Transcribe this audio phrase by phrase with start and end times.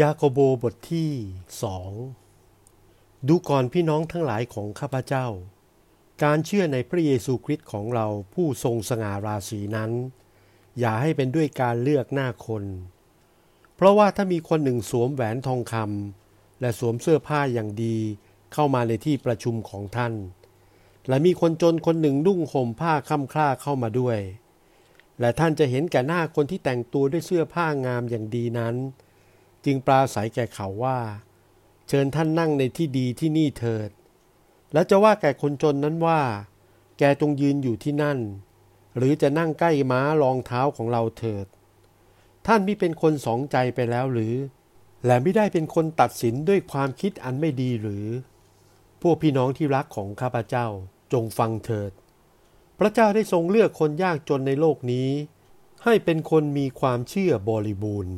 [0.00, 1.10] ยาโคโบบทที่
[1.62, 1.90] สอง
[3.28, 5.26] ดูก่อนพี่น้องทั้งหลายของข้าพเจ้า
[6.22, 9.90] การเชื่อในพระเยซูคริสต์ของเราผู้ทรงสง่าราศีนั้น
[10.78, 12.64] อย่าให้เป็นด้วยการเลือกหน้าคน
[13.74, 17.96] เพราะว่าถ้ามีคนหนึ่งสวมแหวนทองคำและสวมเสื้อผ้าอย่างดี
[18.52, 20.14] เข้ามาในที่ประชุมของท่าน
[21.08, 24.18] และมีคนจนคนหนึ่งนุ่งห่มผ้าค่ำคล้าเข้ามาด้วย
[25.20, 28.76] และท่านจะเห็นแก่หน้าคนที่แต่งตัวด้วยเสื้อผ้างามอย่างดีนั้น
[29.66, 30.98] จึงปราศัยแก่เขาว่า
[31.88, 33.90] เชิญท่านนั่งในที่ดีที่นี่เถิด
[34.72, 36.20] แล้วจะว่าแก่คนจนนั้นว่า
[36.98, 38.18] แกจงยืนอยู่ที่นั่น
[38.96, 41.46] หรือจะนั่งใกล้ม้ารองเท้าของเราเถิด
[42.46, 44.34] ท่านมิเป็นคนสองใจไปแล้วหรือ
[45.06, 48.06] และไม่ได้เป็นคนตัดสินด้วยความคิดอันไม่ดีหรือ
[49.02, 50.66] พวกพี่น้องที่รักของข้าพเจ้า
[51.12, 51.92] จงฟังเถิด
[52.78, 55.10] พระเจ้าได้ทรงเลือกคนยากจนในโลกนี้
[55.84, 58.16] ให้เป็นคนมีความเชื่อบริบูรณ์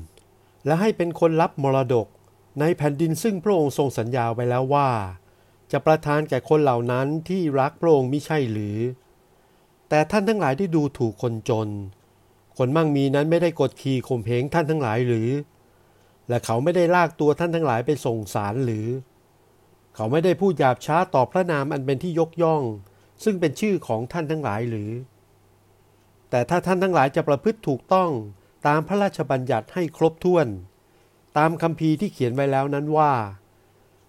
[0.67, 2.07] และให้เป็นคนรับมรดก
[2.61, 4.91] ในแผ่นดินซึ่งพระองค์ทรงสัญญาไว้แล้วว่า
[5.73, 8.79] จะประทานแก่คนเหล่านั้นที่รักพระองค์มิใช่หรือ
[9.89, 11.69] แต่ท่านทั้งหลายได้ดูถูกคนจน
[12.59, 15.29] คนมั่งมีนั้นไม่ได้กดขี่ข่มเหงท่านทั้งหลายหรือ
[16.29, 18.87] และเขาไม่ได้ลากตัวท่านทั้งหลายไปส่งสารหรือ
[19.95, 22.63] เขาไม่ได้พูดหยาบช้าต่อพระนามอันเป็นที่ยกย่อง
[23.25, 24.91] ซึ่งเป็นชื่อของท่านทั้งหลายหรือ
[26.31, 28.11] แต่ถ้าท่านทั้งหลายจะประพฤติถูกต้อง
[28.67, 30.47] ตามพระราชบัญญัติให้ครบถ้วน
[31.39, 33.13] ตามคำพีที่เขียนไว้แล้วนั้นว่า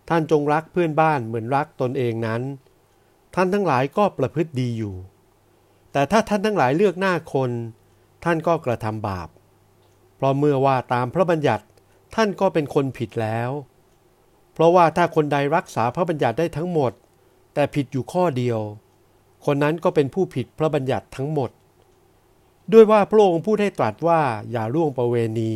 [0.10, 2.42] ท่านจงรักเพื่อนบ้านเหมือนรักตนเองนั้น
[3.36, 4.96] ท่านทั้งหลายก็ประพฤติดีอยู่
[5.92, 7.52] แต่ถ้าท่านทั้งหลายเลือกหน้าคน
[8.24, 9.30] ท่านก็กระทำบาป
[10.16, 11.66] เพราะเมื่อว่าตามพระบัญญัติ
[12.16, 13.50] ท่านก็เป็นคนผิดแล้ว
[14.54, 16.92] เพราะว่าถ้าคนใดรักษาพระบัญญัติได้ทั้งหมด
[17.54, 18.60] แต่ผิดอยู่ข้อเดียว
[19.46, 21.50] คนนั้นก็เป็นผู้ผิดพระบัญญัติทั้งหมด
[22.74, 25.54] ด้วยว่าพระองค์พูดให้ตรัสว่าอย่าล่วงประเวณี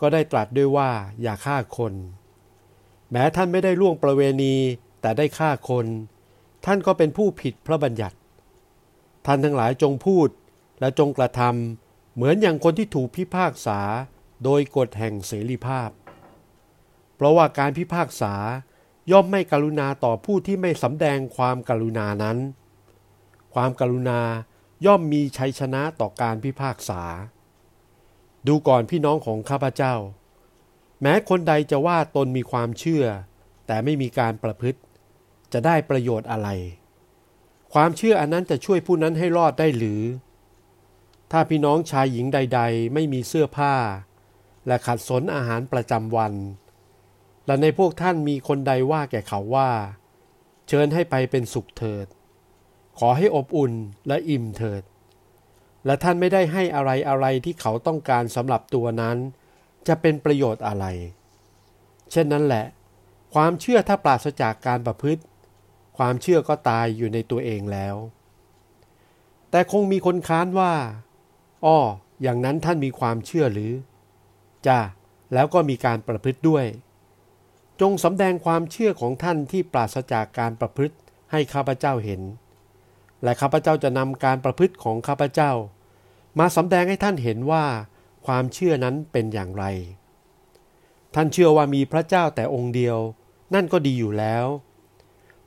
[0.00, 0.90] ก็ได้ตรัสด้วยว่า
[1.22, 1.94] อย่าฆ่าคน
[3.10, 4.54] แม้ท่านไม่ได้ล่วงประเวณี
[5.00, 5.86] แต่ได้ฆ่าคน
[6.64, 8.16] ท่านก็เป็นผู้ผิดพระบัญญัติ
[9.26, 10.28] ท่านทั้งหลายจงพูด
[10.80, 13.80] และจงกระทำเหมือนอย่างคนที่ถูกพิพากษา
[14.44, 15.90] โดยกฎแห่งเสรีภาพ
[17.16, 18.34] เพราะว่าการพิพากษา
[19.10, 22.38] ย่อมไม่กรุณาต่อผู้ที่ไม่สำแดงความกรุณานั้น
[23.54, 24.20] ความกรุณา
[24.86, 27.02] ย่อมมีชัยชนะต่อการพิพากษา
[28.46, 29.94] ดูก่อนพี่น้องของข้าพเจ้า
[31.02, 33.04] แม้คนใดจะว่าตนมีความเชื่อ
[33.66, 34.80] แต่ไม่มีการประพฤติ
[35.52, 36.48] จะได้ประโยชน์อะไร
[37.74, 40.02] ความเชื่ออันนั้นจะช่วยผู้นั้นให้รอดได้หรือ
[41.30, 43.74] ถ้าพี่น้องชายหญิงใด ๆ ไม่มีเสื้อผ้า
[44.66, 46.34] และขัดสนอาหารประจำวัน
[47.46, 49.70] และในพวกท่านมีคนใดว่าแก่เขาว่า
[50.68, 52.06] เชิญให้ไปเป็นสุขเถิด
[52.98, 53.72] ขอให้อบอุ่น
[54.08, 54.82] และอิ่มเถิด
[55.86, 59.16] และท่านไม่ได้ให้อะไรอะไรที่เขาต้องการสำหรับตัวนั้น
[59.88, 60.86] จะเป็นประโยชน์อะไร
[62.10, 62.64] เช่นนั้นแหละ
[63.34, 65.22] ความเชื่อถ้าปราศจากการประพฤติ
[65.98, 67.96] ความเชื่อก็ตายอยู่ในตัวเองแล้ว
[69.50, 70.72] แต่คงมีคนค้านว่า
[71.64, 71.78] อ้อ
[72.22, 73.72] อย่างนั้นท่านมีความเชื่อหรือ
[74.66, 74.80] จ้า
[75.34, 76.66] แล้วก็มีการประพฤติด้วย
[77.80, 80.96] จงสำแดงความเชื่อของท่านที่ปราศจากการประพฤติ
[81.32, 82.20] ให้ข้าพเจ้าเห็น
[83.24, 85.52] และข้าพเจ้าจะนำการประพฤติของข้าพเจ้า
[86.38, 87.64] มาสำแดงให้ท่านเห็นว่า
[88.26, 89.64] ความเชื่อนั้นเป็นอย่างไร
[91.14, 92.98] ท่านเชื่อว่ามีพระเจ้าแต่องค์เดียว
[93.54, 94.46] นั่นก็ดีอยู่แล้ว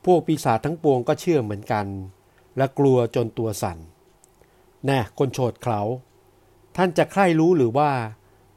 [0.05, 1.88] พวกปีศาจทั้งปวงก็เชื่อเหมือนกัน
[2.57, 3.77] และกลัวจนตัวสั่น
[4.85, 5.81] แน่คนโฉดเขา
[6.75, 7.91] ท่านจะใคร่รู้หรือว่า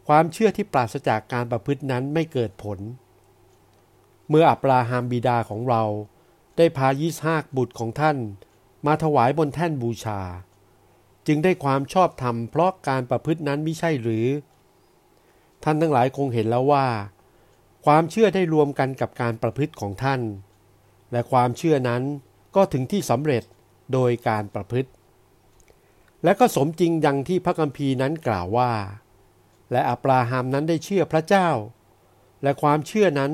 [0.08, 2.78] ความเชื่อที่ปราศจากการประพฤตินั้นไม่เกิดผล
[4.28, 5.82] เมื่ออับราฮัมบิดาของเรา
[6.56, 8.16] ได้พายิสฮากบุตรของท่าน
[8.86, 10.20] มาถวายบนแท่นบูชา
[11.26, 14.26] จึงได้ความชอบธรรมเพราะการประพฤตินั้นไม่ใช่หรือ
[15.64, 16.86] ท่านทั้งหลายคงเห็นแล้วว่า
[17.86, 20.20] ความเชื่อได้รวมกันกับการประพฤติของท่าน
[21.12, 22.02] และความเชื่อนั้น
[22.56, 23.42] ก็ถึงที่สำเร็จ
[23.92, 24.90] โดยการประพฤติ
[26.24, 28.72] และก็สมจริงดังที่พระคัมภีร์นั้นกล่าวว่า
[29.72, 31.48] และอับราฮัมนั้นได้เชื่อพระเจ้า
[32.42, 33.32] และความเชื่อนั้น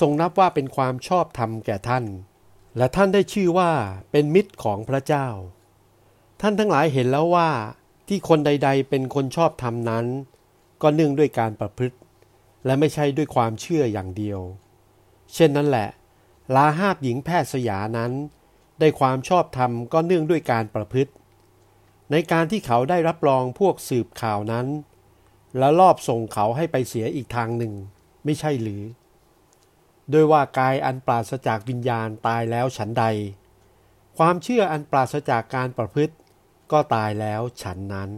[0.00, 2.04] ทรงนับว่าเป็นความชอบธรรมแก่ท่าน
[2.76, 3.70] และท่านได้ชื่อว่า
[4.10, 5.28] เป็นมิตรของพระเจ้า
[6.40, 7.50] ท่านทั้งหลายเห็นแล้วว่า
[8.08, 10.06] ที่คนใด ๆ เป็นคนชอบธรรมนั้น
[10.82, 11.96] ก็เนื่องด้วยการประพฤติ
[12.64, 14.40] และไม่ใช่ด้วยความเชื่ออย่างเดียว
[15.34, 15.88] เช่นนั้นแหละ
[16.54, 18.12] ลาหาบหญิงแพทย์สยานั้น
[18.80, 21.12] ได้ความชอบธรรมก็เนื่องด้วยการประพฤติ
[22.10, 24.66] ในการที่เขาได้รับรองพวกสืบข่าวนั้น
[25.58, 27.72] และลอบส่งเขาให้ไปเสียอีกทางหนึ่ง
[28.24, 28.82] ไม่ใช่หรือ
[30.10, 33.04] โดยว่ากายอันปราศจากวิญญาณตายแล้วฉันใด
[34.18, 36.14] ความเชื่ออันปราศจากการประพฤติ
[36.72, 38.10] ก็ตายแล้วฉันนั้น